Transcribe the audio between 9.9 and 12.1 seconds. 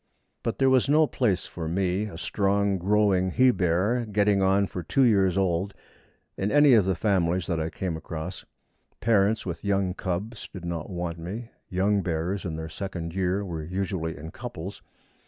cubs did not want me. Young